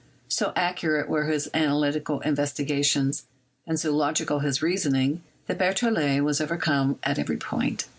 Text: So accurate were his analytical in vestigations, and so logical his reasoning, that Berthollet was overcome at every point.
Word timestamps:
So 0.29 0.51
accurate 0.55 1.07
were 1.07 1.25
his 1.25 1.47
analytical 1.53 2.21
in 2.21 2.33
vestigations, 2.33 3.25
and 3.67 3.79
so 3.79 3.95
logical 3.95 4.39
his 4.39 4.59
reasoning, 4.63 5.21
that 5.45 5.59
Berthollet 5.59 6.23
was 6.23 6.41
overcome 6.41 6.97
at 7.03 7.19
every 7.19 7.37
point. 7.37 7.85